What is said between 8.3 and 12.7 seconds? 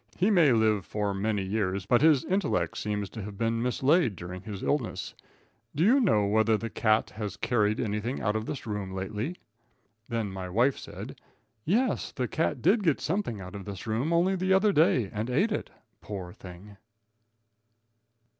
of this room lately?" Then my wife said: "Yes, the cat